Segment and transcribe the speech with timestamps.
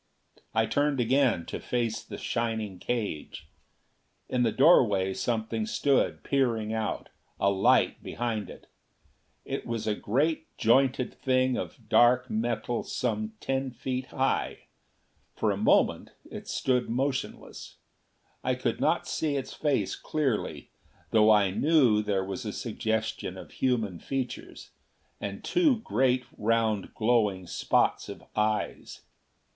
[0.55, 3.47] I turned again, to face the shining cage.
[4.29, 8.65] In the doorway something stood peering out, a light behind it.
[9.45, 14.61] It was a great jointed thing of dark metal some ten feet high.
[15.35, 17.75] For a moment it stood motionless.
[18.43, 20.71] I could not see its face clearly,
[21.11, 24.71] though I knew there was a suggestion of human features,
[25.19, 29.01] and two great round glowing spots of eyes.